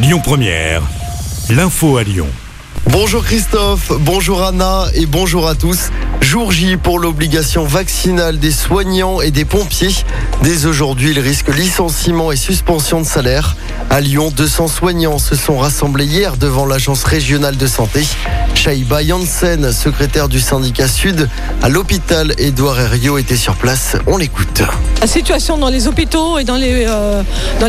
Lyon 0.00 0.20
Première, 0.22 0.82
l'info 1.50 1.96
à 1.96 2.04
Lyon. 2.04 2.28
Bonjour 2.92 3.24
Christophe, 3.24 3.90
bonjour 3.98 4.44
Anna 4.44 4.86
et 4.94 5.06
bonjour 5.06 5.48
à 5.48 5.56
tous. 5.56 5.90
Jour 6.20 6.52
J 6.52 6.76
pour 6.76 6.98
l'obligation 6.98 7.64
vaccinale 7.64 8.38
des 8.38 8.50
soignants 8.50 9.20
et 9.20 9.30
des 9.30 9.44
pompiers. 9.44 9.94
Dès 10.42 10.66
aujourd'hui, 10.66 11.12
ils 11.12 11.20
risquent 11.20 11.54
licenciement 11.54 12.32
et 12.32 12.36
suspension 12.36 13.00
de 13.00 13.06
salaire. 13.06 13.56
À 13.90 14.00
Lyon, 14.00 14.30
200 14.36 14.68
soignants 14.68 15.18
se 15.18 15.34
sont 15.34 15.56
rassemblés 15.58 16.04
hier 16.04 16.36
devant 16.36 16.66
l'agence 16.66 17.04
régionale 17.04 17.56
de 17.56 17.66
santé. 17.66 18.04
Shaïba 18.54 19.02
Janssen, 19.06 19.72
secrétaire 19.72 20.28
du 20.28 20.40
syndicat 20.40 20.88
Sud 20.88 21.28
à 21.62 21.68
l'hôpital 21.68 22.34
Édouard 22.38 22.78
Herriot, 22.80 23.16
était 23.16 23.36
sur 23.36 23.54
place. 23.54 23.96
On 24.06 24.16
l'écoute. 24.16 24.62
La 25.00 25.06
situation 25.06 25.56
dans 25.56 25.70
les 25.70 25.86
hôpitaux 25.86 26.38
et 26.38 26.44
dans 26.44 26.56
les, 26.56 26.84
euh, 26.86 27.22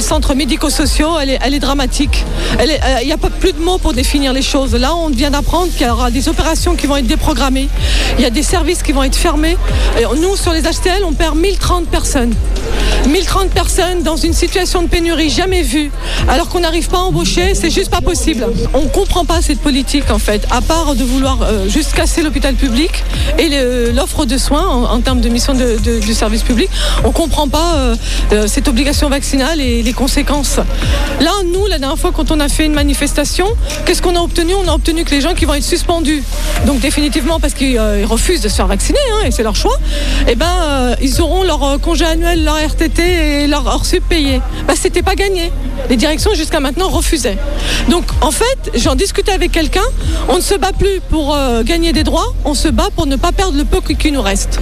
centres 0.00 0.34
médico-sociaux, 0.34 1.18
elle 1.20 1.54
est, 1.54 1.60
dramatique. 1.60 2.26
Euh, 2.58 2.66
Il 3.00 3.06
n'y 3.06 3.12
a 3.12 3.18
pas 3.18 3.30
plus 3.30 3.52
de 3.52 3.60
mots 3.60 3.78
pour 3.78 3.92
définir 3.92 4.32
les 4.32 4.42
choses. 4.42 4.74
Là, 4.74 4.94
on 4.96 5.08
vient 5.08 5.30
d'apprendre 5.30 5.72
qu'il 5.72 5.86
y 5.86 5.90
aura 5.90 6.10
des 6.10 6.28
opérations 6.28 6.74
qui 6.74 6.86
vont 6.86 6.96
être 6.96 7.06
déprogrammées. 7.06 7.68
Il 8.18 8.22
des 8.32 8.42
services 8.42 8.82
qui 8.82 8.92
vont 8.92 9.02
être 9.02 9.16
fermés. 9.16 9.56
Nous, 10.20 10.36
sur 10.36 10.52
les 10.52 10.62
HTL, 10.62 11.02
on 11.04 11.12
perd 11.12 11.36
1030 11.36 11.86
personnes. 11.88 12.34
1030 13.08 13.50
personnes 13.50 14.02
dans 14.02 14.16
une 14.16 14.32
situation 14.32 14.82
de 14.82 14.88
pénurie 14.88 15.28
jamais 15.30 15.62
vue, 15.62 15.90
alors 16.28 16.48
qu'on 16.48 16.60
n'arrive 16.60 16.88
pas 16.88 16.98
à 16.98 17.00
embaucher, 17.00 17.54
c'est 17.54 17.70
juste 17.70 17.90
pas 17.90 18.00
possible. 18.00 18.46
On 18.74 18.86
comprend 18.86 19.24
pas 19.24 19.42
cette 19.42 19.58
politique 19.60 20.10
en 20.10 20.18
fait, 20.18 20.46
à 20.50 20.60
part 20.60 20.94
de 20.94 21.02
vouloir 21.04 21.38
euh, 21.42 21.68
juste 21.68 21.92
casser 21.94 22.22
l'hôpital 22.22 22.54
public 22.54 22.90
et 23.38 23.48
le- 23.48 23.90
l'offre 23.90 24.24
de 24.24 24.38
soins 24.38 24.66
en, 24.68 25.00
termes 25.00 25.20
de 25.20 25.28
mission 25.28 25.54
de- 25.54 25.98
du 26.00 26.14
service 26.14 26.42
public. 26.42 26.68
On 27.04 27.10
comprend 27.10 27.48
pas 27.48 27.74
euh, 27.76 27.96
euh, 28.32 28.46
cette 28.46 28.68
obligation 28.68 29.08
vaccinale 29.08 29.60
et 29.60 29.82
les 29.82 29.92
conséquences. 29.92 30.58
Là, 31.20 31.32
nous, 31.52 31.66
la 31.66 31.78
dernière 31.78 31.98
fois, 31.98 32.12
quand 32.14 32.30
on 32.30 32.38
a 32.40 32.48
fait 32.48 32.66
une 32.66 32.74
manifestation, 32.74 33.46
qu'est-ce 33.84 34.00
qu'on 34.02 34.14
a 34.16 34.20
obtenu? 34.20 34.54
On 34.54 34.68
a 34.68 34.74
obtenu 34.74 35.04
que 35.04 35.10
les 35.10 35.20
gens 35.20 35.34
qui 35.34 35.44
vont 35.44 35.54
être 35.54 35.64
suspendus, 35.64 36.22
donc 36.66 36.80
définitivement 36.80 37.40
parce 37.40 37.54
qu'ils 37.54 37.78
euh, 37.78 37.98
ils 38.00 38.06
refusent 38.22 38.40
de 38.40 38.48
se 38.48 38.54
faire 38.54 38.68
vacciner, 38.68 39.00
hein, 39.14 39.26
et 39.26 39.32
c'est 39.32 39.42
leur 39.42 39.56
choix, 39.56 39.76
eh 40.28 40.36
ben, 40.36 40.46
euh, 40.46 40.94
ils 41.02 41.20
auront 41.20 41.42
leur 41.42 41.60
euh, 41.64 41.78
congé 41.78 42.04
annuel, 42.04 42.44
leur 42.44 42.56
RTT 42.56 43.02
et 43.02 43.46
leur 43.48 43.66
hors 43.66 43.82
payé. 44.08 44.40
Bah, 44.68 44.74
c'était 44.80 45.02
pas 45.02 45.16
gagné. 45.16 45.50
Les 45.90 45.96
directions 45.96 46.32
jusqu'à 46.34 46.60
maintenant 46.60 46.88
refusaient. 46.88 47.36
Donc, 47.88 48.04
en 48.20 48.30
fait, 48.30 48.70
j'en 48.76 48.94
discutais 48.94 49.32
avec 49.32 49.50
quelqu'un. 49.50 49.82
On 50.28 50.36
ne 50.36 50.40
se 50.40 50.54
bat 50.54 50.72
plus 50.72 51.00
pour 51.10 51.34
euh, 51.34 51.64
gagner 51.64 51.92
des 51.92 52.04
droits, 52.04 52.32
on 52.44 52.54
se 52.54 52.68
bat 52.68 52.90
pour 52.94 53.06
ne 53.06 53.16
pas 53.16 53.32
perdre 53.32 53.58
le 53.58 53.64
peu 53.64 53.80
qui 53.80 54.12
nous 54.12 54.22
reste. 54.22 54.60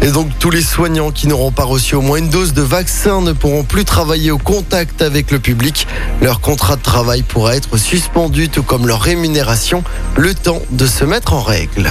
Et 0.00 0.10
donc 0.10 0.28
tous 0.38 0.50
les 0.50 0.62
soignants 0.62 1.10
qui 1.10 1.26
n'auront 1.26 1.52
pas 1.52 1.64
reçu 1.64 1.94
au 1.94 2.00
moins 2.00 2.18
une 2.18 2.28
dose 2.28 2.54
de 2.54 2.62
vaccin 2.62 3.20
ne 3.20 3.32
pourront 3.32 3.62
plus 3.62 3.84
travailler 3.84 4.30
au 4.30 4.38
contact 4.38 5.02
avec 5.02 5.30
le 5.30 5.38
public. 5.38 5.86
Leur 6.20 6.40
contrat 6.40 6.76
de 6.76 6.82
travail 6.82 7.22
pourra 7.22 7.56
être 7.56 7.76
suspendu, 7.76 8.48
tout 8.48 8.64
comme 8.64 8.86
leur 8.86 9.00
rémunération, 9.00 9.84
le 10.16 10.34
temps 10.34 10.62
de 10.70 10.86
se 10.86 11.04
mettre 11.04 11.34
en 11.34 11.40
règle. 11.40 11.90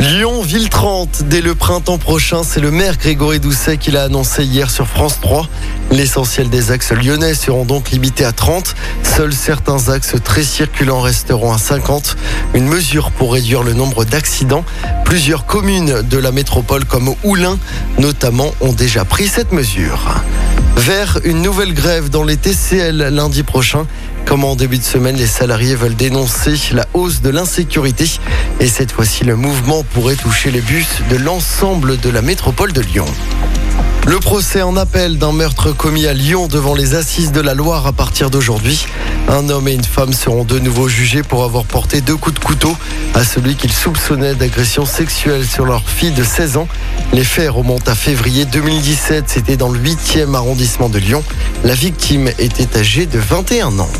Lyon, 0.00 0.40
ville 0.40 0.70
30, 0.70 1.24
dès 1.24 1.42
le 1.42 1.54
printemps 1.54 1.98
prochain, 1.98 2.42
c'est 2.42 2.60
le 2.60 2.70
maire 2.70 2.96
Grégory 2.96 3.38
Doucet 3.38 3.76
qui 3.76 3.90
l'a 3.90 4.04
annoncé 4.04 4.44
hier 4.44 4.70
sur 4.70 4.86
France 4.86 5.18
3. 5.20 5.46
L'essentiel 5.90 6.48
des 6.48 6.72
axes 6.72 6.92
lyonnais 6.92 7.34
seront 7.34 7.66
donc 7.66 7.90
limités 7.90 8.24
à 8.24 8.32
30. 8.32 8.74
Seuls 9.02 9.34
certains 9.34 9.90
axes 9.90 10.14
très 10.24 10.42
circulants 10.42 11.02
resteront 11.02 11.52
à 11.52 11.58
50. 11.58 12.16
Une 12.54 12.66
mesure 12.66 13.10
pour 13.10 13.34
réduire 13.34 13.62
le 13.62 13.74
nombre 13.74 14.06
d'accidents. 14.06 14.64
Plusieurs 15.04 15.44
communes 15.44 16.00
de 16.00 16.16
la 16.16 16.32
métropole 16.32 16.86
comme 16.86 17.14
Oulin 17.22 17.58
notamment 17.98 18.54
ont 18.62 18.72
déjà 18.72 19.04
pris 19.04 19.28
cette 19.28 19.52
mesure. 19.52 20.14
Vers 20.86 21.18
une 21.24 21.42
nouvelle 21.42 21.74
grève 21.74 22.08
dans 22.08 22.24
les 22.24 22.38
TCL 22.38 23.10
lundi 23.14 23.42
prochain. 23.42 23.86
Comme 24.24 24.44
en 24.44 24.56
début 24.56 24.78
de 24.78 24.82
semaine, 24.82 25.14
les 25.14 25.26
salariés 25.26 25.74
veulent 25.74 25.94
dénoncer 25.94 26.54
la 26.72 26.86
hausse 26.94 27.20
de 27.20 27.28
l'insécurité. 27.28 28.06
Et 28.60 28.66
cette 28.66 28.90
fois-ci, 28.90 29.24
le 29.24 29.36
mouvement 29.36 29.84
pourrait 29.84 30.16
toucher 30.16 30.50
les 30.50 30.62
bus 30.62 30.88
de 31.10 31.16
l'ensemble 31.16 32.00
de 32.00 32.08
la 32.08 32.22
métropole 32.22 32.72
de 32.72 32.80
Lyon. 32.80 33.04
Le 34.06 34.18
procès 34.18 34.62
en 34.62 34.76
appel 34.76 35.18
d'un 35.18 35.32
meurtre 35.32 35.72
commis 35.72 36.06
à 36.06 36.14
Lyon 36.14 36.48
devant 36.48 36.74
les 36.74 36.94
assises 36.94 37.32
de 37.32 37.40
la 37.40 37.54
Loire 37.54 37.86
à 37.86 37.92
partir 37.92 38.30
d'aujourd'hui. 38.30 38.86
Un 39.28 39.48
homme 39.48 39.68
et 39.68 39.74
une 39.74 39.84
femme 39.84 40.12
seront 40.12 40.44
de 40.44 40.58
nouveau 40.58 40.88
jugés 40.88 41.22
pour 41.22 41.44
avoir 41.44 41.64
porté 41.64 42.00
deux 42.00 42.16
coups 42.16 42.40
de 42.40 42.44
couteau 42.44 42.76
à 43.14 43.24
celui 43.24 43.54
qu'ils 43.54 43.72
soupçonnaient 43.72 44.34
d'agression 44.34 44.84
sexuelle 44.84 45.46
sur 45.46 45.64
leur 45.64 45.88
fille 45.88 46.12
de 46.12 46.24
16 46.24 46.56
ans. 46.56 46.68
Les 47.12 47.24
faits 47.24 47.50
remontent 47.50 47.90
à 47.90 47.94
février 47.94 48.46
2017, 48.46 49.24
c'était 49.28 49.56
dans 49.56 49.68
le 49.68 49.78
8e 49.78 50.34
arrondissement 50.34 50.88
de 50.88 50.98
Lyon. 50.98 51.22
La 51.62 51.74
victime 51.74 52.28
était 52.38 52.78
âgée 52.78 53.06
de 53.06 53.18
21 53.18 53.78
ans. 53.78 53.90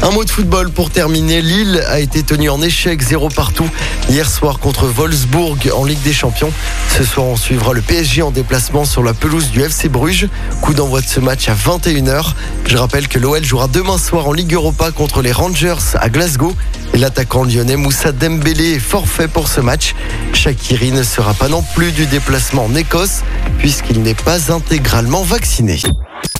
Un 0.00 0.10
mot 0.10 0.24
de 0.24 0.30
football 0.30 0.70
pour 0.70 0.90
terminer. 0.90 1.42
Lille 1.42 1.82
a 1.88 1.98
été 1.98 2.22
tenu 2.22 2.48
en 2.50 2.62
échec, 2.62 3.02
zéro 3.02 3.28
partout, 3.28 3.68
hier 4.08 4.30
soir 4.30 4.60
contre 4.60 4.86
Wolfsburg 4.86 5.58
en 5.74 5.84
Ligue 5.84 6.00
des 6.02 6.12
Champions. 6.12 6.52
Ce 6.96 7.02
soir, 7.02 7.26
on 7.26 7.36
suivra 7.36 7.72
le 7.72 7.82
PSG 7.82 8.22
en 8.22 8.30
déplacement 8.30 8.84
sur 8.84 9.02
la 9.02 9.12
pelouse 9.12 9.50
du 9.50 9.60
FC 9.60 9.88
Bruges. 9.88 10.28
Coup 10.62 10.72
d'envoi 10.72 11.00
de 11.00 11.06
ce 11.06 11.18
match 11.18 11.48
à 11.48 11.54
21h. 11.54 12.32
Je 12.66 12.76
rappelle 12.76 13.08
que 13.08 13.18
l'OL 13.18 13.44
jouera 13.44 13.66
demain 13.66 13.98
soir 13.98 14.28
en 14.28 14.32
Ligue 14.32 14.54
Europa 14.54 14.92
contre 14.92 15.20
les 15.20 15.32
Rangers 15.32 15.74
à 15.94 16.08
Glasgow. 16.08 16.54
Et 16.94 16.98
l'attaquant 16.98 17.42
lyonnais 17.42 17.76
Moussa 17.76 18.12
Dembélé 18.12 18.74
est 18.74 18.78
forfait 18.78 19.28
pour 19.28 19.48
ce 19.48 19.60
match. 19.60 19.94
Shakiri 20.32 20.92
ne 20.92 21.02
sera 21.02 21.34
pas 21.34 21.48
non 21.48 21.64
plus 21.74 21.90
du 21.90 22.06
déplacement 22.06 22.64
en 22.64 22.74
Écosse 22.74 23.22
puisqu'il 23.58 24.02
n'est 24.02 24.14
pas 24.14 24.52
intégralement 24.52 25.22
vacciné. 25.22 25.80